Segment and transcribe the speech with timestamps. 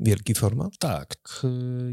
[0.00, 0.78] Wielki format?
[0.78, 1.42] Tak,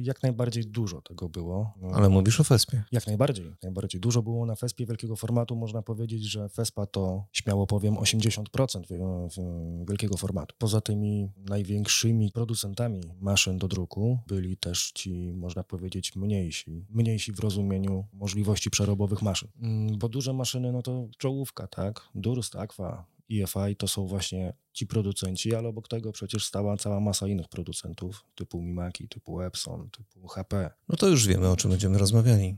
[0.02, 1.74] jak najbardziej dużo tego było.
[1.94, 2.84] Ale mówisz o Fespie.
[2.92, 4.02] Jak najbardziej, najbardziej.
[4.02, 5.55] Dużo było na Fespie wielkiego formatu.
[5.55, 10.55] Można powiedzieć, że Fespa to, śmiało powiem, 80% wielkiego formatu.
[10.57, 16.85] Poza tymi największymi producentami maszyn do druku byli też ci, można powiedzieć, mniejsi.
[16.89, 19.49] Mniejsi w rozumieniu możliwości przerobowych maszyn.
[19.61, 22.01] Mm, bo duże maszyny, no to czołówka, tak?
[22.15, 27.27] Durst, Aqua, EFI to są właśnie ci producenci, ale obok tego przecież stała cała masa
[27.27, 30.71] innych producentów, typu Mimaki, typu Epson, typu HP.
[30.89, 32.57] No to już wiemy, o czym będziemy rozmawiali.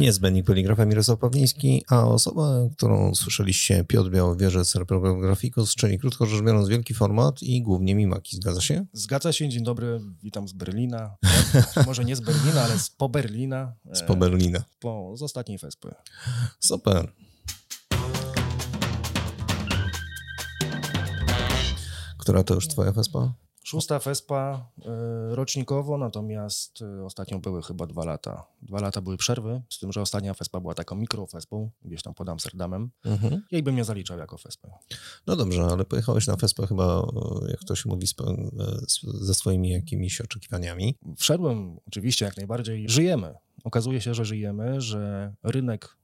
[0.00, 4.74] Niezbędnik poligrafa Mirosław Pawliński, a osoba, którą słyszeliście, Piotr Białowieżec,
[5.20, 8.36] Graficus, czyli krótko rzecz biorąc wielki format i głównie Mimaki.
[8.36, 8.86] Zgadza się?
[8.92, 9.48] Zgadza się.
[9.48, 11.16] Dzień dobry, witam z Berlina.
[11.86, 13.74] Może nie z Berlina, ale z po Berlina.
[13.92, 14.64] Z po Berlina.
[14.80, 15.94] Po, z ostatniej Fespy.
[16.60, 17.12] Super.
[22.18, 23.32] Która to już twoja Vespa?
[23.64, 28.46] Szósta Vespa y, rocznikowo, natomiast y, ostatnio były chyba dwa lata.
[28.62, 32.28] Dwa lata były przerwy, z tym, że ostatnia Vespa była taką mikrofespą, gdzieś tam pod
[32.28, 32.90] Amsterdamem.
[33.04, 33.42] Mhm.
[33.50, 34.70] Jej bym nie zaliczał jako Vespę.
[35.26, 37.06] No dobrze, ale pojechałeś na Vespę chyba,
[37.48, 38.06] jak to się mówi,
[39.04, 40.94] ze swoimi jakimiś oczekiwaniami.
[41.16, 42.88] Wszedłem oczywiście jak najbardziej.
[42.88, 43.34] Żyjemy.
[43.64, 45.99] Okazuje się, że żyjemy, że rynek E,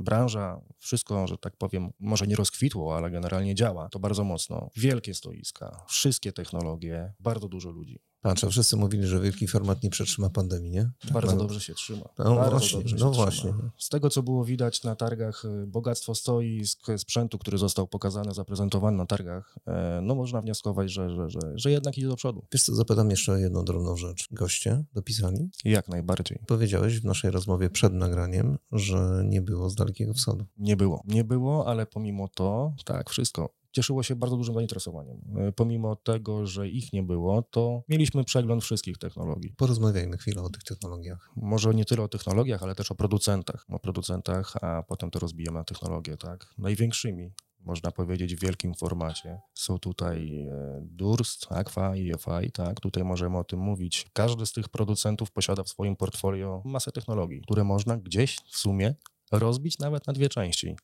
[0.00, 4.70] branża, wszystko, że tak powiem, może nie rozkwitło, ale generalnie działa, to bardzo mocno.
[4.76, 7.98] Wielkie stoiska, wszystkie technologie, bardzo dużo ludzi.
[8.22, 10.90] Patrz, wszyscy mówili, że wielki format nie przetrzyma pandemii, nie?
[11.00, 11.38] Tak bardzo no.
[11.38, 12.08] dobrze się trzyma.
[12.18, 13.54] No właśnie, no właśnie.
[13.78, 18.96] Z tego, co było widać na targach, y, bogactwo stoisk, sprzętu, który został pokazany, zaprezentowany
[18.96, 22.46] na targach, e, no można wnioskować, że, że, że, że jednak idzie do przodu.
[22.52, 24.28] Wiesz co, zapytam jeszcze jedną drobną rzecz.
[24.30, 25.50] Goście dopisali?
[25.64, 26.42] Jak najbardziej.
[26.46, 30.46] Powiedziałeś w naszej rozmowie przed nagraniem, że nie było z Dalekiego Wschodu.
[30.58, 31.02] Nie było.
[31.04, 35.20] Nie było, ale pomimo to, tak, wszystko cieszyło się bardzo dużym zainteresowaniem.
[35.36, 39.54] E, pomimo tego, że ich nie było, to mieliśmy przegląd wszystkich technologii.
[39.56, 41.30] Porozmawiajmy chwilę o tych technologiach.
[41.36, 43.66] Może nie tyle o technologiach, ale też o producentach.
[43.68, 46.54] O producentach, a potem to rozbijemy na technologię, tak?
[46.58, 49.40] Największymi można powiedzieć, w wielkim formacie.
[49.54, 52.80] Są tutaj e, Durst, Aqua, EFI, tak?
[52.80, 54.06] Tutaj możemy o tym mówić.
[54.12, 58.94] Każdy z tych producentów posiada w swoim portfolio masę technologii, które można gdzieś w sumie
[59.32, 60.76] rozbić nawet na dwie części.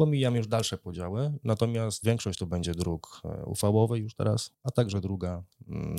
[0.00, 5.00] Pomijam już dalsze podziały, natomiast większość to będzie dróg e, UV-owy już teraz, a także
[5.00, 5.42] druga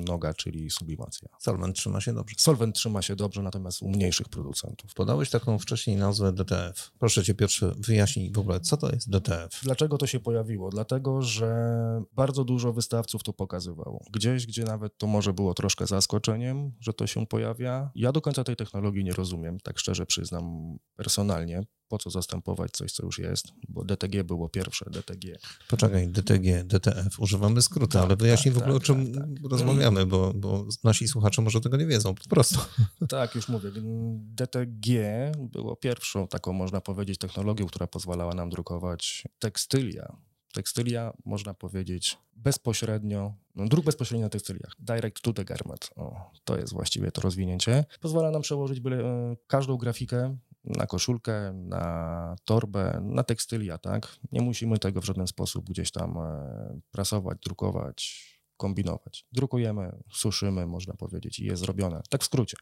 [0.06, 1.28] noga, czyli sublimacja.
[1.38, 2.34] Solvent trzyma się dobrze.
[2.38, 4.94] Solvent trzyma się dobrze, natomiast u mniejszych producentów.
[4.94, 6.90] Podałeś taką wcześniej nazwę DTF.
[6.98, 9.60] Proszę cię pierwsze wyjaśnij w ogóle, co to jest DTF?
[9.62, 10.70] Dlaczego to się pojawiło?
[10.70, 11.52] Dlatego, że
[12.12, 14.04] bardzo dużo wystawców to pokazywało.
[14.12, 17.90] Gdzieś, gdzie nawet to może było troszkę zaskoczeniem, że to się pojawia.
[17.94, 21.62] Ja do końca tej technologii nie rozumiem, tak szczerze przyznam personalnie
[21.92, 25.38] po co zastępować coś, co już jest, bo DTG było pierwsze, DTG.
[25.68, 29.22] Poczekaj, DTG, DTF, używamy skrótu, tak, ale wyjaśnij tak, w ogóle, tak, o czym tak,
[29.22, 29.40] tak.
[29.66, 32.60] Rozmawiamy, bo, bo nasi słuchacze może tego nie wiedzą, po prostu.
[33.08, 33.70] Tak, już mówię.
[34.16, 34.86] DTG
[35.38, 40.16] było pierwszą taką, można powiedzieć, technologią, która pozwalała nam drukować tekstylia.
[40.52, 44.72] Tekstylia, można powiedzieć, bezpośrednio, no, druk bezpośrednio na tekstyliach.
[44.78, 45.90] Direct to the garment.
[45.96, 47.84] O, to jest właściwie to rozwinięcie.
[48.00, 54.16] Pozwala nam przełożyć byle, e, każdą grafikę na koszulkę, na torbę, na tekstylia, tak?
[54.32, 58.31] Nie musimy tego w żaden sposób gdzieś tam e, prasować, drukować,
[58.62, 59.26] kombinować.
[59.32, 62.02] Drukujemy, suszymy, można powiedzieć, i jest zrobione.
[62.08, 62.56] Tak w skrócie.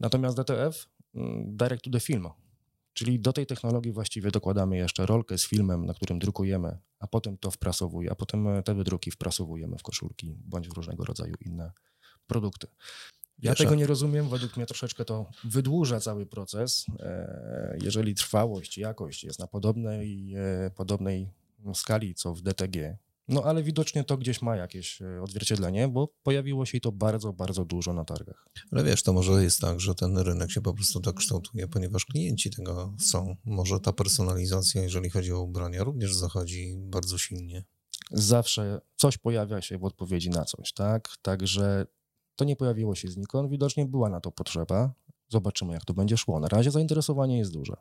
[0.00, 2.28] Natomiast DTF, mm, direct to the film,
[2.92, 7.38] czyli do tej technologii właściwie dokładamy jeszcze rolkę z filmem, na którym drukujemy, a potem
[7.38, 11.72] to wprasowujemy, a potem te wydruki wprasowujemy w koszulki bądź w różnego rodzaju inne
[12.26, 12.66] produkty.
[13.38, 14.28] Ja tego nie rozumiem.
[14.28, 16.86] Według mnie troszeczkę to wydłuża cały proces.
[17.00, 21.30] E, jeżeli trwałość, jakość jest na podobnej, e, podobnej
[21.74, 26.66] skali co w DTG, no ale widocznie to gdzieś ma jakieś e, odzwierciedlenie, bo pojawiło
[26.66, 28.48] się to bardzo, bardzo dużo na targach.
[28.72, 32.04] Ale wiesz, to może jest tak, że ten rynek się po prostu tak kształtuje, ponieważ
[32.04, 33.36] klienci tego są.
[33.44, 37.64] Może ta personalizacja, jeżeli chodzi o ubrania, również zachodzi bardzo silnie.
[38.10, 41.08] Zawsze coś pojawia się w odpowiedzi na coś, tak?
[41.22, 41.86] Także
[42.36, 44.92] to nie pojawiło się znikąd, widocznie była na to potrzeba.
[45.28, 46.40] Zobaczymy, jak to będzie szło.
[46.40, 47.76] Na razie zainteresowanie jest duże.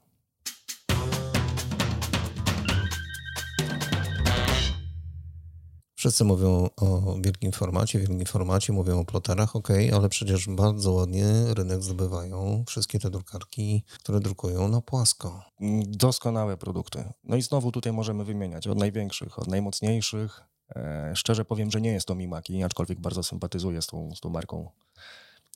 [6.08, 11.26] Wszyscy mówią o wielkim formacie, wielkim formacie, mówią o ploterach, ok, ale przecież bardzo ładnie
[11.54, 15.44] rynek zdobywają wszystkie te drukarki, które drukują na płasko.
[15.88, 17.04] Doskonałe produkty.
[17.24, 20.42] No i znowu tutaj możemy wymieniać od największych, od najmocniejszych,
[20.76, 24.30] E, szczerze powiem, że nie jest to Mimaki, aczkolwiek bardzo sympatyzuję z tą, z tą
[24.30, 24.70] marką.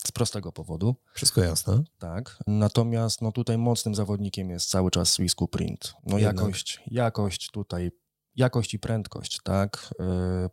[0.05, 0.95] z prostego powodu.
[1.13, 1.83] Wszystko jasne.
[1.99, 2.37] Tak.
[2.47, 5.93] Natomiast no, tutaj mocnym zawodnikiem jest cały czas Swissku Print.
[6.05, 6.35] No Jednak.
[6.35, 7.91] jakość, jakość tutaj,
[8.35, 10.05] jakość i prędkość, tak, yy,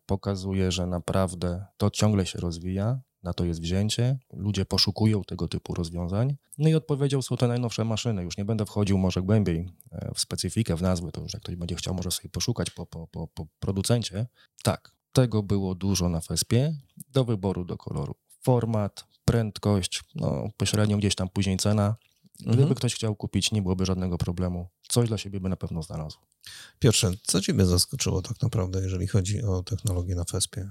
[0.07, 3.01] pokazuje, że naprawdę to ciągle się rozwija.
[3.23, 6.37] Na to jest wzięcie, ludzie poszukują tego typu rozwiązań.
[6.59, 8.23] No i odpowiedzią są te najnowsze maszyny.
[8.23, 11.57] Już nie będę wchodził może głębiej e, w specyfikę, w nazwy, to już jak ktoś
[11.57, 14.27] będzie chciał, może sobie poszukać po, po, po, po producencie.
[14.63, 16.75] Tak, tego było dużo na Fespie,
[17.09, 18.15] do wyboru, do koloru.
[18.43, 21.97] Format, prędkość, no pośrednio gdzieś tam później cena.
[22.41, 22.75] Gdyby Mhm.
[22.75, 24.69] ktoś chciał kupić, nie byłoby żadnego problemu.
[24.88, 26.19] Coś dla siebie by na pewno znalazł.
[26.79, 30.70] Piotrze, co ciebie zaskoczyło tak naprawdę, jeżeli chodzi o technologię na Fespie?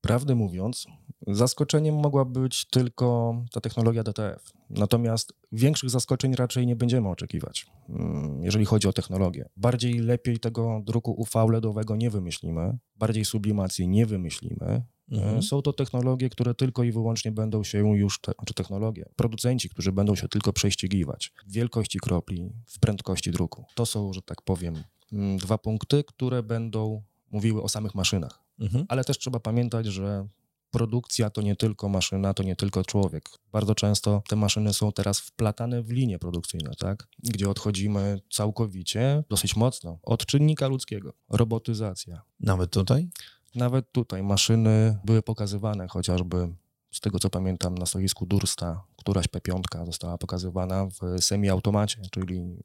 [0.00, 0.86] Prawdę mówiąc,
[1.26, 4.52] zaskoczeniem mogła być tylko ta technologia DTF.
[4.70, 9.48] Natomiast większych zaskoczeń raczej nie będziemy oczekiwać, mm, jeżeli chodzi o technologię.
[9.56, 14.82] Bardziej lepiej tego druku UV LEDowego nie wymyślimy, bardziej sublimacji nie wymyślimy.
[15.10, 15.42] Mhm.
[15.42, 19.92] Są to technologie, które tylko i wyłącznie będą się już, te, czy technologie, producenci, którzy
[19.92, 23.64] będą się tylko prześcigiwać w wielkości kropli, w prędkości druku.
[23.74, 28.42] To są, że tak powiem, mm, dwa punkty, które będą mówiły o samych maszynach.
[28.60, 28.84] Mhm.
[28.88, 30.26] Ale też trzeba pamiętać, że
[30.70, 33.28] produkcja to nie tylko maszyna, to nie tylko człowiek.
[33.52, 37.06] Bardzo często te maszyny są teraz wplatane w linie produkcyjne, tak?
[37.18, 41.12] gdzie odchodzimy całkowicie, dosyć mocno od czynnika ludzkiego.
[41.30, 42.22] Robotyzacja.
[42.40, 43.08] Nawet tutaj?
[43.54, 46.54] Nawet tutaj maszyny były pokazywane, chociażby
[46.92, 52.56] z tego co pamiętam na stoisku Dursta, któraś P5 została pokazywana w semi-automacie, czyli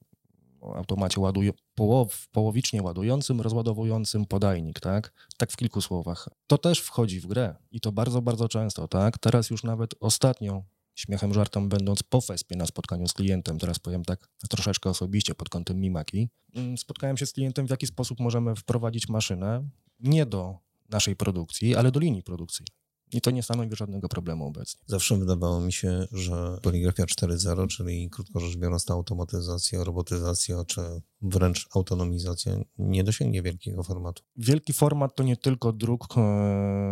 [0.62, 5.14] automacie ładuj- połow, połowicznie ładującym, rozładowującym podajnik, tak?
[5.38, 6.30] Tak w kilku słowach.
[6.48, 9.18] To też wchodzi w grę i to bardzo, bardzo często, tak?
[9.18, 10.64] Teraz już nawet ostatnio,
[10.96, 15.50] śmiechem, żartem będąc po Fespie na spotkaniu z klientem, teraz powiem tak troszeczkę osobiście pod
[15.50, 19.70] kątem Mimaki, mm, spotkałem się z klientem, w jaki sposób możemy wprowadzić maszynę
[20.00, 20.58] nie do
[20.90, 22.80] naszej produkcji, ale do linii produkcyjnej.
[23.14, 24.82] I to nie stanowi żadnego problemu obecnie.
[24.86, 30.82] Zawsze wydawało mi się, że poligrafia 4.0, czyli krótko rzecz biorąc ta automatyzacja, robotyzacja czy
[31.22, 34.24] wręcz autonomizacja nie dosięgnie wielkiego formatu.
[34.36, 36.22] Wielki format to nie tylko druk, e,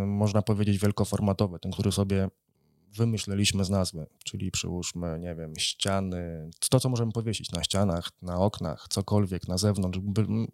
[0.06, 2.28] można powiedzieć, wielkoformatowy, ten, który sobie
[2.96, 8.38] wymyśleliśmy z nazwy, czyli przyłóżmy, nie wiem, ściany, to, co możemy powiesić na ścianach, na
[8.38, 9.98] oknach, cokolwiek, na zewnątrz,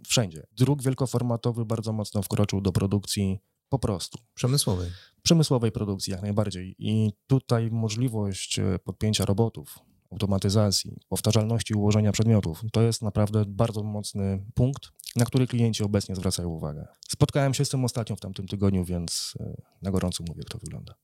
[0.07, 0.47] wszędzie.
[0.53, 4.19] Druk wielkoformatowy bardzo mocno wkroczył do produkcji po prostu.
[4.35, 4.91] Przemysłowej.
[5.23, 6.75] Przemysłowej produkcji jak najbardziej.
[6.79, 9.79] I tutaj możliwość e, podpięcia robotów,
[10.13, 16.49] automatyzacji, powtarzalności ułożenia przedmiotów, to jest naprawdę bardzo mocny punkt, na który klienci obecnie zwracają
[16.49, 16.87] uwagę.
[17.09, 20.59] Spotkałem się z tym ostatnio w tamtym tygodniu, więc e, na gorąco mówię, jak to
[20.59, 20.95] wygląda.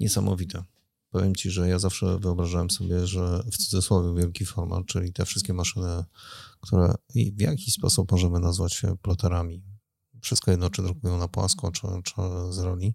[0.00, 0.62] Niesamowite.
[1.10, 5.52] Powiem ci, że ja zawsze wyobrażałem sobie, że w cudzysłowie wielki format, czyli te wszystkie
[5.52, 6.04] maszyny,
[6.60, 6.94] które
[7.36, 9.62] w jakiś sposób możemy nazwać się ploterami.
[10.22, 12.14] Wszystko jedno, czy drukują na płasko, czy, czy
[12.50, 12.94] z roli,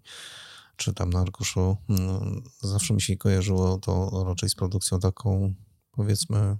[0.76, 1.76] czy tam na arkuszu.
[1.88, 2.22] No,
[2.62, 5.54] zawsze mi się kojarzyło to raczej z produkcją taką,
[5.90, 6.56] powiedzmy...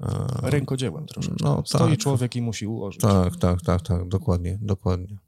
[0.00, 1.44] e, Rękodziełem troszeczkę.
[1.44, 1.98] No, Stoi tak.
[1.98, 3.00] człowiek i musi ułożyć.
[3.00, 5.18] Tak, tak, tak, tak, dokładnie, dokładnie.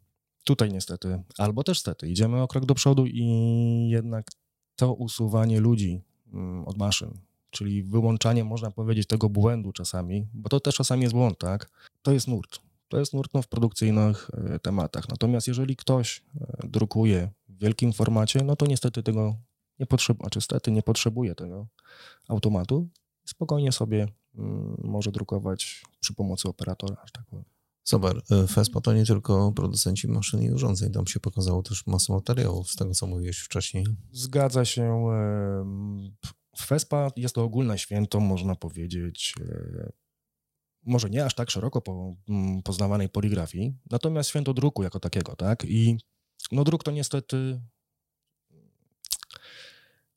[0.44, 3.24] Tutaj niestety, albo też stety, idziemy o krok do przodu i
[3.90, 4.26] jednak
[4.76, 6.02] to usuwanie ludzi
[6.32, 7.10] mm, od maszyn,
[7.50, 11.70] czyli wyłączanie, można powiedzieć, tego błędu czasami, bo to też czasami jest błąd, tak?
[12.02, 12.58] To jest nurt.
[12.88, 15.08] To jest nurt no, w produkcyjnych e, tematach.
[15.08, 19.36] Natomiast jeżeli ktoś e, drukuje w wielkim formacie, no to niestety tego
[19.78, 21.66] nie potrzebuje, znaczy stety nie potrzebuje tego
[22.28, 22.88] automatu.
[23.24, 24.08] Spokojnie sobie
[24.38, 27.55] mm, może drukować przy pomocy operatora, że tak powiem.
[27.88, 28.22] Super.
[28.30, 30.92] E, FESPA to nie tylko producenci maszyn i urządzeń.
[30.92, 33.86] Tam się pokazało też masę materiałów, z tego co mówiłeś wcześniej.
[34.12, 34.82] Zgadza się.
[34.82, 36.16] em,
[36.58, 39.92] Fespa jest to ogólne święto, można powiedzieć, e,
[40.82, 42.16] może nie aż tak szeroko po,
[42.64, 45.64] poznawanej poligrafii, natomiast święto druku jako takiego, tak?
[45.64, 45.98] I
[46.52, 47.60] no druk to niestety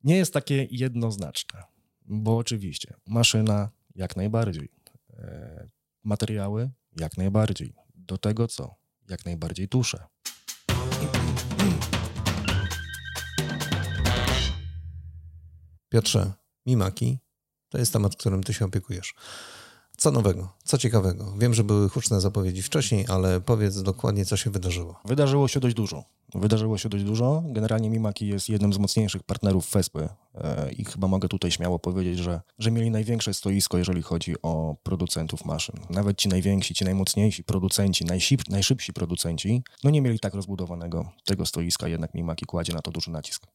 [0.03, 1.63] nie jest takie jednoznaczne,
[2.05, 4.69] bo oczywiście maszyna jak najbardziej,
[5.13, 5.69] e,
[6.03, 8.75] materiały jak najbardziej, do tego co?
[9.09, 10.07] Jak najbardziej tusze.
[15.89, 16.33] Piotrze,
[16.65, 17.19] Mimaki
[17.69, 19.13] to jest temat, którym ty się opiekujesz.
[19.97, 21.33] Co nowego, co ciekawego?
[21.37, 24.99] Wiem, że były huczne zapowiedzi wcześniej, ale powiedz dokładnie, co się wydarzyło.
[25.05, 26.03] Wydarzyło się dość dużo.
[26.35, 27.43] Wydarzyło się dość dużo.
[27.45, 30.09] Generalnie Mimaki jest jednym z mocniejszych partnerów FESPy
[30.77, 35.45] i chyba mogę tutaj śmiało powiedzieć, że, że mieli największe stoisko, jeżeli chodzi o producentów
[35.45, 35.75] maszyn.
[35.89, 41.45] Nawet ci najwięksi, ci najmocniejsi producenci, najszyb, najszybsi producenci, no nie mieli tak rozbudowanego tego
[41.45, 43.47] stoiska, jednak Mimaki kładzie na to duży nacisk.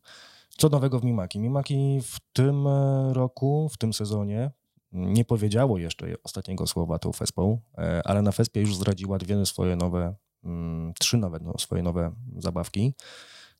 [0.57, 1.39] Co nowego w Mimaki?
[1.39, 4.51] Mimaki w tym e, roku, w tym sezonie
[4.93, 9.77] nie powiedziało jeszcze ostatniego słowa tą Fespą, e, ale na Fespie już zdradziła dwie swoje
[9.77, 10.15] nowe,
[10.45, 12.95] mm, trzy nowe no, swoje nowe zabawki.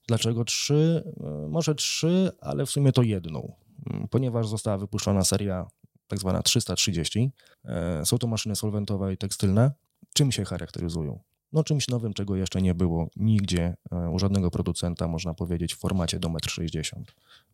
[0.07, 1.03] Dlaczego trzy?
[1.45, 3.55] E, Może trzy, ale w sumie to jedną.
[3.91, 5.67] mm, ponieważ została wypuszczona seria
[6.07, 7.31] tak zwana 330.
[7.65, 9.71] E, są to maszyny solwentowe i tekstylne.
[10.13, 11.19] Czym się charakteryzują?
[11.53, 15.77] No czymś nowym, czego jeszcze nie było nigdzie e, u żadnego producenta, można powiedzieć, w
[15.77, 17.03] formacie do 1,60 m.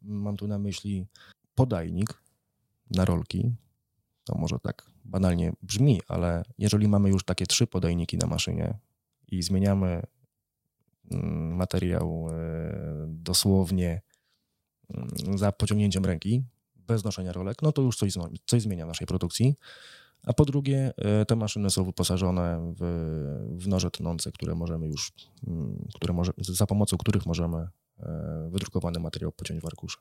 [0.01, 1.05] Mam tu na myśli
[1.55, 2.21] podajnik
[2.89, 3.55] na rolki.
[4.23, 8.77] To może tak banalnie brzmi, ale jeżeli mamy już takie trzy podajniki na maszynie
[9.27, 10.01] i zmieniamy
[11.55, 14.01] materiał e, dosłownie
[14.93, 16.43] mm, za pociągnięciem ręki,
[16.75, 18.13] bez noszenia rolek, no to już coś,
[18.45, 19.55] coś zmienia w naszej produkcji.
[20.23, 22.83] A po drugie, e, te maszyny są wyposażone w,
[23.59, 25.11] w noże tnące, które możemy już,
[25.47, 27.67] mm, które może, za pomocą których możemy
[27.99, 29.97] e, wydrukowany materiał pociąć w arkusze.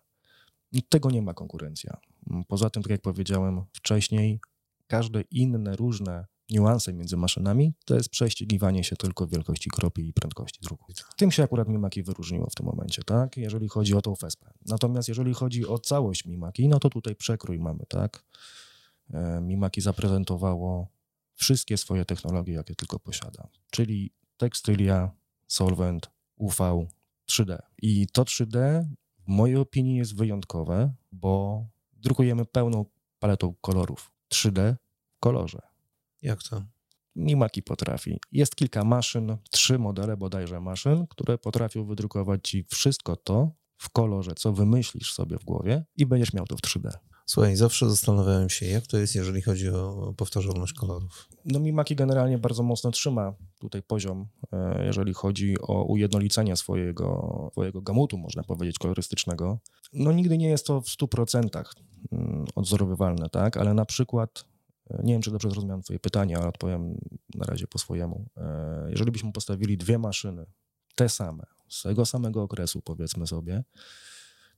[0.88, 1.96] Tego nie ma konkurencja.
[2.30, 4.40] Mm, poza tym, tak jak powiedziałem wcześniej,
[4.86, 10.60] każde inne różne niuanse między maszynami to jest prześcigiwanie się tylko wielkości kropli i prędkości
[10.62, 10.92] druku.
[11.16, 13.36] Tym się akurat Mimaki wyróżniło w tym momencie, tak?
[13.36, 14.50] Jeżeli chodzi o tą fespę.
[14.66, 18.24] Natomiast jeżeli chodzi o całość Mimaki, no to tutaj przekrój mamy, tak?
[19.10, 20.88] E, Mimaki zaprezentowało
[21.34, 25.10] wszystkie swoje technologie, jakie tylko posiada, czyli tekstylia,
[25.46, 26.86] solvent, UV,
[27.30, 27.58] 3D.
[27.82, 28.84] I to 3D
[29.18, 32.84] w mojej opinii jest wyjątkowe, bo drukujemy pełną
[33.18, 34.12] paletą kolorów.
[34.34, 34.74] 3D
[35.16, 35.69] w kolorze.
[36.22, 36.62] Jak to?
[37.16, 38.20] Mimaki potrafi.
[38.32, 44.34] Jest kilka maszyn, trzy modele bodajże maszyn, które potrafią wydrukować ci wszystko to w kolorze,
[44.34, 46.90] co wymyślisz sobie w głowie i będziesz miał to w 3D.
[47.26, 51.28] Słuchaj, zawsze zastanawiałem się, jak to jest, jeżeli chodzi o powtarzalność kolorów.
[51.44, 57.82] No Mimaki generalnie bardzo mocno trzyma tutaj poziom, e, jeżeli chodzi o ujednolicenie swojego, swojego
[57.82, 59.58] gamutu, można powiedzieć, kolorystycznego.
[59.92, 61.62] No nigdy nie jest to w 100%
[62.12, 63.56] mm, odzorowywalne, tak?
[63.56, 64.44] Ale na przykład,
[65.02, 66.98] nie wiem, czy dobrze zrozumiałem twoje pytanie, ale odpowiem
[67.34, 68.26] na razie po swojemu.
[68.36, 70.46] E, jeżeli byśmy postawili dwie maszyny,
[70.94, 73.64] te same, z tego samego okresu, powiedzmy sobie,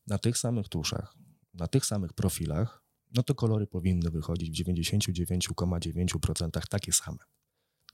[0.07, 1.15] na tych samych tuszach,
[1.55, 2.83] na tych samych profilach,
[3.15, 7.19] no to kolory powinny wychodzić w 99,9% takie same.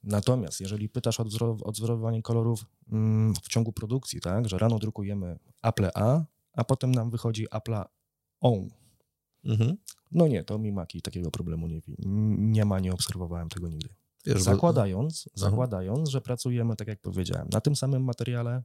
[0.02, 1.24] Natomiast jeżeli pytasz o
[1.64, 7.10] odzorowanie kolorów mm, w ciągu produkcji, tak, że rano drukujemy Apple A, a potem nam
[7.10, 7.74] wychodzi Apple
[8.40, 8.68] On.
[9.44, 9.76] Mhm.
[10.12, 11.80] No nie, to Mimaki takiego problemu nie,
[12.38, 13.88] nie ma, nie obserwowałem tego nigdy.
[14.26, 15.40] Wiesz, zakładając, bo...
[15.40, 18.62] zakładając, że pracujemy, tak jak powiedziałem, na tym samym materiale,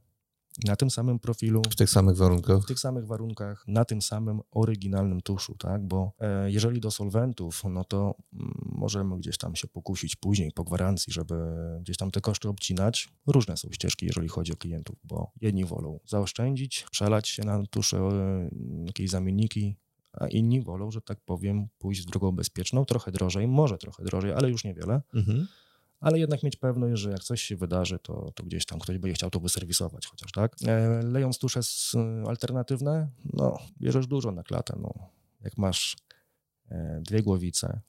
[0.64, 1.62] na tym samym profilu.
[1.70, 2.62] W tych samych warunkach.
[2.62, 5.86] W tych samych warunkach, na tym samym oryginalnym tuszu, tak?
[5.86, 10.64] Bo e, jeżeli do solwentów, no to mm, możemy gdzieś tam się pokusić później po
[10.64, 11.34] gwarancji, żeby
[11.80, 13.08] gdzieś tam te koszty obcinać.
[13.26, 17.98] Różne są ścieżki, jeżeli chodzi o klientów, bo jedni wolą zaoszczędzić, przelać się na tusze,
[17.98, 18.50] e,
[18.86, 19.76] jakieś zamienniki,
[20.20, 24.50] a inni wolą, że tak powiem, pójść drogą bezpieczną, trochę drożej, może trochę drożej, ale
[24.50, 25.02] już niewiele.
[25.14, 25.46] Mhm
[26.04, 29.14] ale jednak mieć pewność, że jak coś się wydarzy, to, to gdzieś tam ktoś będzie
[29.14, 30.56] chciał to wyserwisować chociaż, tak?
[30.66, 31.60] E, lejąc tusze
[32.26, 34.94] alternatywne, no, bierzesz dużo na klatę, no.
[35.40, 35.96] Jak masz
[36.68, 37.80] e, dwie głowice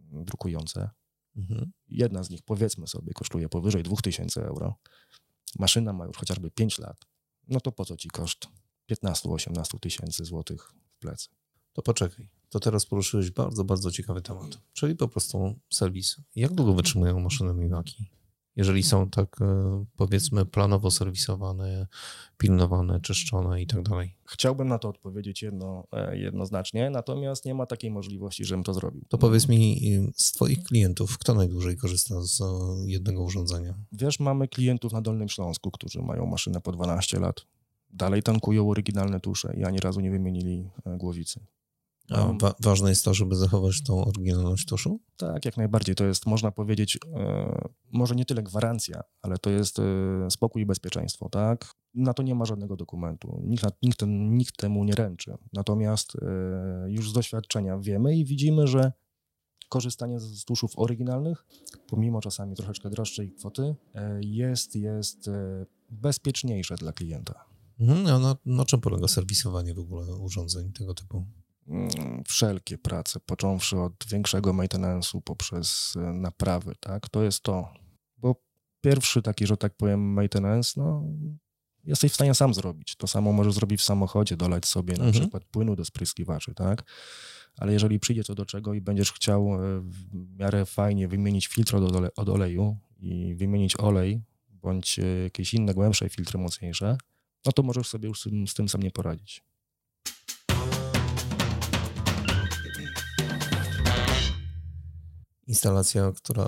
[0.00, 0.90] drukujące,
[1.36, 1.72] mhm.
[1.88, 4.74] jedna z nich, powiedzmy sobie, kosztuje powyżej 2000 euro,
[5.58, 6.96] maszyna ma już chociażby 5 lat,
[7.48, 8.48] no to po co ci koszt
[8.90, 11.28] 15-18 tysięcy złotych w plecy?
[11.72, 16.16] To poczekaj to teraz poruszyłeś bardzo, bardzo ciekawy temat, czyli po prostu serwis.
[16.36, 18.10] Jak długo wytrzymują maszyny Miwaki?
[18.56, 21.86] Jeżeli są tak, e, powiedzmy, planowo serwisowane,
[22.38, 24.16] pilnowane, czyszczone i tak dalej.
[24.24, 29.04] Chciałbym na to odpowiedzieć jedno, e, jednoznacznie, natomiast nie ma takiej możliwości, żebym to zrobił.
[29.08, 29.80] To powiedz mi,
[30.16, 32.44] z Twoich klientów, kto najdłużej korzysta z e,
[32.86, 33.74] jednego urządzenia?
[33.92, 37.46] Wiesz, mamy klientów na Dolnym Śląsku, którzy mają maszynę po 12 lat.
[37.90, 41.40] Dalej tankują oryginalne tusze i ani razu nie wymienili głowicy.
[42.14, 45.00] A wa ważne jest to, żeby zachować tą oryginalność tuszu?
[45.16, 45.94] Tak, jak najbardziej.
[45.94, 49.82] To jest, można powiedzieć, e, może nie tyle gwarancja, ale to jest e,
[50.30, 51.74] spokój i bezpieczeństwo, tak?
[51.94, 53.42] Na to nie ma żadnego dokumentu.
[53.44, 55.34] Nikt, nikt, nikt temu nie ręczy.
[55.52, 58.92] Natomiast e, już z doświadczenia wiemy i widzimy, że
[59.72, 61.46] korzystanie z tuszów oryginalnych,
[61.86, 67.44] pomimo czasami troszeczkę droższej kwoty, e, jest, jest e, bezpieczniejsze dla klienta.
[67.80, 71.24] Mhm, a na, na czym polega serwisowanie w ogóle urządzeń tego typu?
[71.72, 77.72] Mm, wszelkie prace, począwszy od większego maintenance'u poprzez e, naprawy, tak, to jest to.
[78.16, 78.42] Bo
[78.80, 81.04] pierwszy taki, że tak powiem, maintenance, no,
[81.84, 82.96] jesteś w stanie sam zrobić.
[82.96, 85.22] To samo możesz zrobić w samochodzie, dolać sobie na mhm.
[85.22, 86.82] przykład płynu do spryskiwaczy, tak?
[87.56, 91.76] Ale jeżeli przyjdzie to do czego i będziesz chciał e, w miarę fajnie wymienić filtr
[91.76, 96.98] od, ole od oleju i wymienić olej, bądź e, jakieś inne głębsze filtry mocniejsze,
[97.46, 99.42] no to możesz sobie już z tym, z tym sam nie poradzić.
[105.46, 106.46] Instalacja, która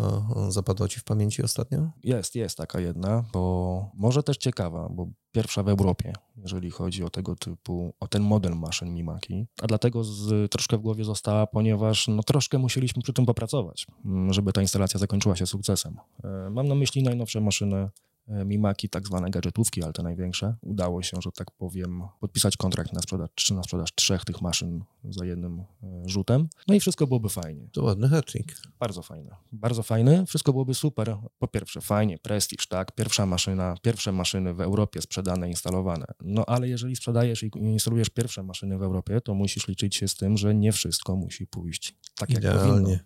[0.49, 1.91] zapadła Ci w pamięci ostatnio?
[2.05, 7.11] Jest, jest taka jedna, bo może też ciekawa, bo pierwsza w Europie, jeżeli chodzi o
[7.11, 12.09] tego typu, o ten model maszyn Mimaki, a dlatego z, troszkę w głowie została, ponieważ
[12.09, 13.87] no, troszkę musieliśmy przy tym popracować,
[14.31, 15.97] żeby ta instalacja zakończyła się sukcesem.
[16.25, 17.89] E, mam na myśli najnowsze maszyny
[18.29, 20.57] Mimaki, tak zwane gadżetówki, ale te największe.
[20.61, 25.25] Udało się, że tak powiem, podpisać kontrakt na sprzedaż, na sprzedaż trzech tych maszyn za
[25.25, 25.65] jednym e,
[26.07, 26.49] rzutem.
[26.69, 27.69] No i wszystko byłoby fajnie.
[27.73, 28.57] To ładny hatchik.
[28.79, 29.37] Bardzo fajne.
[29.53, 30.27] Bardzo fajny.
[30.27, 31.17] Wszystko byłoby super.
[31.39, 32.93] Po pierwsze, fajnie, prestiż, tak?
[32.93, 36.07] Pierwsza maszyna, pierwsze maszyny w Europie sprzedane, instalowane.
[36.21, 40.17] No ale jeżeli sprzedajesz i instalujesz pierwsze maszyny w Europie, to musisz liczyć się z
[40.17, 42.73] tym, że nie wszystko musi pójść tak, jak Idealnie.
[42.73, 42.99] powinno.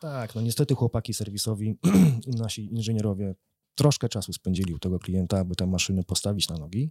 [0.00, 1.78] Tak, no niestety chłopaki serwisowi
[2.26, 3.34] i nasi inżynierowie
[3.74, 6.90] troszkę czasu spędzili u tego klienta, aby te maszyny postawić na nogi,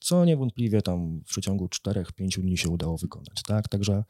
[0.00, 3.42] co niewątpliwie tam w przeciągu 4-5 dni się udało wykonać.
[3.46, 3.68] Tak?
[3.68, 4.04] Także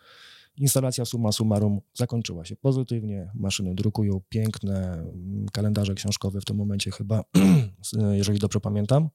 [0.57, 3.31] instalacja summa summarum zakończyła się pozytywnie.
[3.35, 5.05] Maszyny drukują piękne
[5.53, 7.25] kalendarze książkowe w tym momencie chyba,
[8.13, 9.09] jeżeli dobrze pamiętam,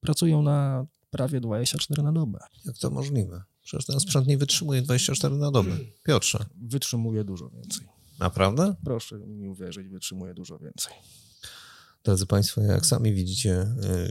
[0.00, 2.38] pracują na prawie 24 na dobę.
[2.64, 3.42] Jak to możliwe?
[3.62, 5.70] Przecież ten sprzęt nie wytrzymuje 24 na dobę.
[6.04, 6.44] Piotrze.
[6.56, 7.86] Wytrzymuje dużo więcej.
[8.20, 8.74] Naprawdę?
[8.84, 10.92] Proszę mi uwierzyć, wytrzymuje dużo więcej.
[12.04, 13.62] Drodzy Państwo, jak sami widzicie,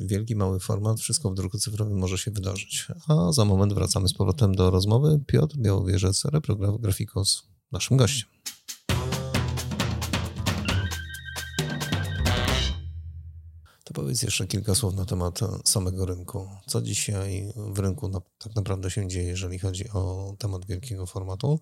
[0.02, 2.88] y, wielki, mały format, wszystko w druku cyfrowym może się wydarzyć.
[3.08, 5.20] A za moment wracamy z powrotem do rozmowy.
[5.28, 8.30] Piotr Białowieżec, reprograf Graficos, naszym gościem.
[13.84, 16.48] To powiedz jeszcze kilka słów na temat samego rynku.
[16.68, 21.60] Co dzisiaj w rynku tak naprawdę się dzieje, jeżeli chodzi o temat wielkiego formatu?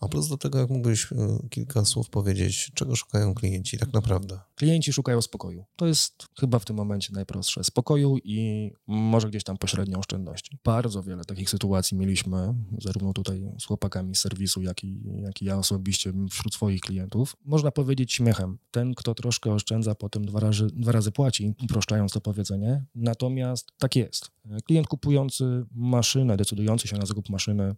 [0.00, 1.16] A plus do tego, jak mógłbyś e,
[1.50, 4.40] kilka słów powiedzieć, czego szukają klienci tak naprawdę?
[4.54, 5.64] Klienci szukają spokoju.
[5.76, 7.64] To jest chyba w tym momencie najprostsze.
[7.64, 10.58] Spokoju i może gdzieś tam pośrednio oszczędności.
[10.64, 15.44] Bardzo wiele takich sytuacji mieliśmy, zarówno tutaj z chłopakami z serwisu, jak i, jak i
[15.44, 17.36] ja osobiście wśród swoich klientów.
[17.44, 18.58] Można powiedzieć śmiechem.
[18.70, 22.84] Ten, kto troszkę oszczędza, potem dwa razy, dwa razy płaci, uproszczając to powiedzenie.
[22.94, 24.30] Natomiast tak jest.
[24.64, 27.74] Klient kupujący maszynę, decydujący się na zakup maszyny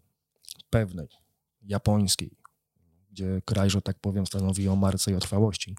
[0.70, 1.08] pewnej,
[1.62, 2.38] japońskiej,
[3.12, 5.76] gdzie kraj, że tak powiem, stanowi o marce i o trwałości,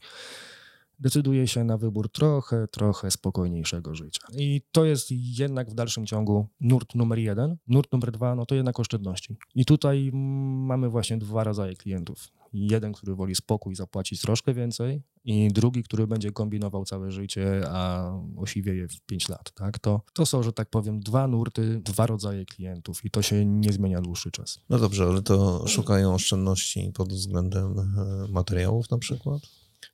[1.00, 4.22] decyduje się na wybór trochę, trochę spokojniejszego życia.
[4.34, 7.58] I to jest jednak w dalszym ciągu nurt numer jeden.
[7.68, 9.38] Nurt numer dwa, no to jednak oszczędności.
[9.56, 12.32] I tutaj mamy właśnie dwa rodzaje klientów.
[12.54, 18.12] Jeden, który woli spokój, zapłacić troszkę więcej i drugi, który będzie kombinował całe życie, a
[18.38, 19.52] osiwieje w 5 lat.
[19.52, 19.80] Tak?
[19.80, 23.74] To, to są, że tak powiem, dwa nurty, dwa rodzaje klientów i to się nie
[23.74, 24.60] zmienia dłuższy czas.
[24.70, 27.86] No dobrze, ale to szukają oszczędności pod względem e,
[28.32, 29.42] materiałów na przykład?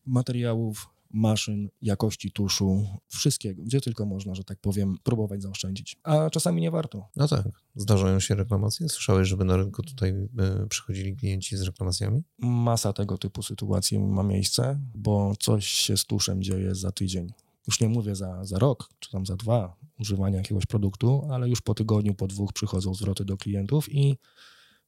[0.06, 5.98] Materiałów, maszyn, jakości tuszu, wszystkiego, gdzie tylko można, że tak powiem, próbować zaoszczędzić.
[6.04, 7.10] A czasami nie warto.
[7.16, 8.90] No tak, zdarzają się reklamacje.
[8.90, 12.24] Słyszałeś, żeby na rynku tutaj e, przychodzili klienci z reklamacjami?
[12.40, 17.34] Masa tego typu sytuacji ma miejsce, bo coś się z tuszem dzieje za tydzień.
[17.68, 21.62] Już nie mówię za, za rok, czy tam za dwa używania jakiegoś produktu, ale już
[21.62, 24.18] po tygodniu, po dwóch przychodzą zwroty do klientów i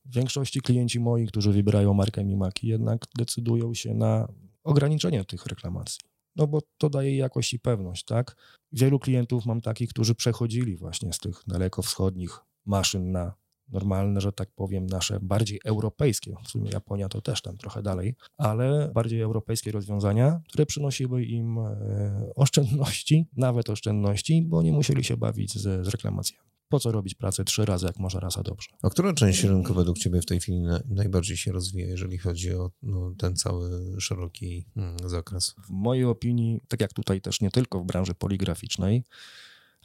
[0.05, 4.27] w większości klienci moi, którzy wybierają markę Mimaki, jednak decydują się na
[4.63, 8.35] ograniczenie tych reklamacji no bo to daje jakość i pewność, tak?
[8.71, 13.33] Wielu klientów mam takich, którzy przechodzili właśnie z tych dalekowschodnich maszyn na
[13.71, 18.15] normalne, że tak powiem, nasze bardziej europejskie, w sumie Japonia to też tam trochę dalej,
[18.37, 25.17] ale bardziej europejskie rozwiązania, które przynosiły im e, oszczędności, nawet oszczędności, bo nie musieli się
[25.17, 28.69] bawić z, z reklamacjami po co robić pracę trzy razy, jak może raz, a dobrze.
[28.81, 32.71] A która część rynku według Ciebie w tej chwili najbardziej się rozwija, jeżeli chodzi o
[32.81, 35.55] no, ten cały szeroki hmm, zakres?
[35.67, 39.03] W mojej opinii, tak jak tutaj też nie tylko w branży poligraficznej,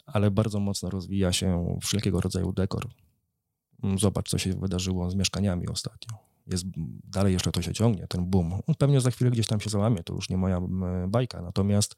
[0.06, 2.90] ale bardzo mocno rozwija się wszelkiego rodzaju dekor.
[3.82, 6.18] Mm, zobacz, co się wydarzyło z mieszkaniami ostatnio.
[6.46, 6.64] Jest,
[7.04, 8.60] dalej jeszcze to się ciągnie, ten boom.
[8.78, 10.60] Pewnie za chwilę gdzieś tam się załamie, to już nie moja
[11.08, 11.42] bajka.
[11.42, 11.94] Natomiast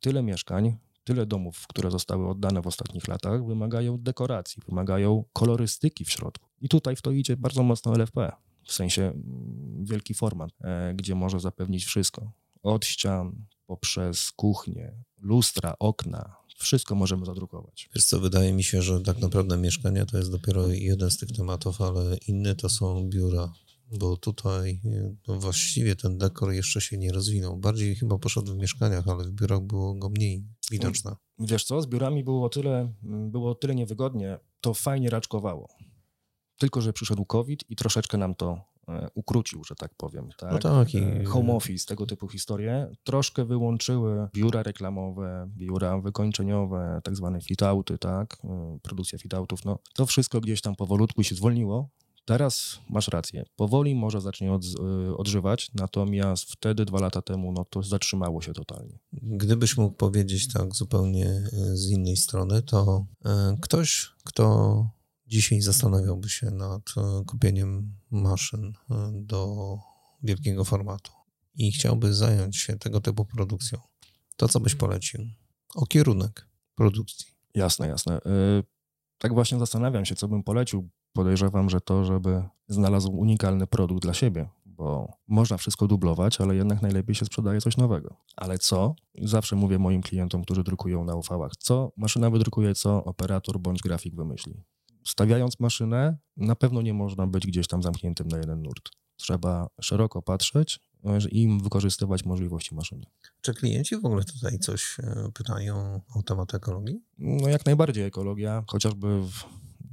[0.00, 6.10] tyle mieszkań, tyle domów, które zostały oddane w ostatnich latach, wymagają dekoracji, wymagają kolorystyki w
[6.10, 6.48] środku.
[6.60, 8.32] I tutaj w to idzie bardzo mocno LFP,
[8.64, 12.32] w sensie mm, wielki format, e, gdzie może zapewnić wszystko.
[12.62, 17.88] Od ścian, poprzez kuchnię, lustra, okna, wszystko możemy zadrukować.
[17.94, 21.32] Wiesz co, wydaje mi się, że tak naprawdę mieszkania to jest dopiero jeden z tych
[21.32, 23.52] tematów, ale inny to są biura
[23.98, 24.80] bo tutaj
[25.28, 27.56] no właściwie ten dekor jeszcze się nie rozwinął.
[27.56, 31.16] Bardziej chyba poszedł w mieszkaniach, ale w biurach było go mniej widoczne.
[31.38, 35.68] Wiesz co, z biurami było tyle, było tyle niewygodnie, to fajnie raczkowało.
[36.58, 40.28] Tylko, że przyszedł COVID i troszeczkę nam to e, ukrócił, że tak powiem.
[40.38, 40.52] Tak?
[40.52, 40.98] No tak i...
[40.98, 47.98] E, home office, tego typu historie, troszkę wyłączyły biura reklamowe, biura wykończeniowe, tak zwane fit-outy,
[47.98, 48.36] tak?
[48.44, 49.64] E, produkcja fit-outów.
[49.64, 51.88] No, to wszystko gdzieś tam powolutku się zwolniło,
[52.24, 53.44] Teraz masz rację.
[53.56, 58.52] Powoli może zacznie od, y, odżywać, natomiast wtedy, dwa lata temu, no to zatrzymało się
[58.52, 58.98] totalnie.
[59.12, 63.28] Gdybyś mógł powiedzieć tak zupełnie y, z innej strony, to y,
[63.60, 64.88] ktoś, kto
[65.26, 66.82] dzisiaj zastanawiałby się nad
[67.26, 68.72] kupieniem maszyn
[69.12, 69.78] do
[70.22, 71.12] wielkiego formatu
[71.54, 73.78] i chciałby zająć się tego typu produkcją,
[74.36, 75.20] to co byś polecił?
[75.74, 77.26] O kierunek produkcji.
[77.54, 78.20] Jasne, jasne.
[79.18, 84.14] Tak właśnie zastanawiam się, co bym polecił podejrzewam, że to, żeby znalazł unikalny produkt dla
[84.14, 88.16] siebie, bo można wszystko dublować, ale jednak najlepiej się sprzedaje coś nowego.
[88.36, 88.94] Ale co?
[89.22, 94.14] Zawsze mówię moim klientom, którzy drukują na ufałach, co maszyna wydrukuje, co operator bądź grafik
[94.14, 94.62] wymyśli.
[95.06, 98.90] Stawiając maszynę, na pewno nie można być gdzieś tam zamkniętym na jeden nurt.
[99.16, 100.80] Trzeba szeroko patrzeć
[101.30, 103.06] i im wykorzystywać możliwości maszyny.
[103.40, 107.02] Czy klienci w ogóle tutaj coś e, pytają o temat ekologii?
[107.18, 109.44] No jak najbardziej ekologia, chociażby w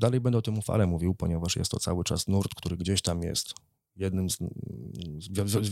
[0.02, 3.24] Dalej będę o tym ufale mówił, ponieważ jest to cały czas nurt, który gdzieś tam
[3.24, 3.54] jest
[3.96, 4.38] jednym z,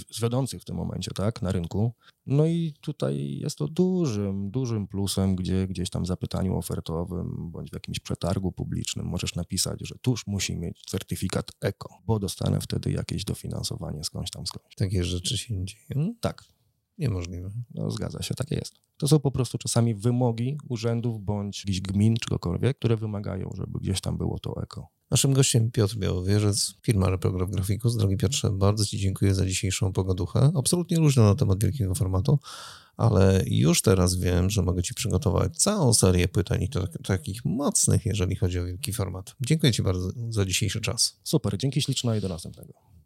[0.09, 1.91] z, wiodących w tym momencie, tak, na rynku.
[2.25, 7.69] No i tutaj jest to dużym, dużym plusem, gdzie gdzieś tam w zapytaniu ofertowym bądź
[7.69, 12.91] w jakimś przetargu publicznym możesz napisać, że tuż musi mieć certyfikat eko, bo dostanę wtedy
[12.91, 14.75] jakieś dofinansowanie skądś tam skądś.
[14.75, 16.13] Takie rzeczy się dzieją?
[16.21, 16.43] Tak.
[16.99, 17.51] Niemożliwe.
[17.73, 18.73] No, zgadza się, takie jest.
[18.97, 24.01] To są po prostu czasami wymogi urzędów bądź jakichś gmin, czegokolwiek, które wymagają, żeby gdzieś
[24.01, 24.87] tam było to eko.
[25.11, 27.97] Naszym gościem Piotr Białowieżec, firma Reprograf Grafikus.
[27.97, 30.51] Drogi Piotrze, bardzo Ci dziękuję za dzisiejszą pogaduchę.
[30.55, 32.39] Absolutnie luźno na temat wielkiego formatu,
[32.97, 37.45] ale już teraz wiem, że mogę Ci przygotować całą serię pytań, i to tak, takich
[37.45, 39.35] mocnych, jeżeli chodzi o wielki format.
[39.41, 41.19] Dziękuję Ci bardzo za dzisiejszy czas.
[41.23, 42.98] Super, dzięki śliczne i do następnego.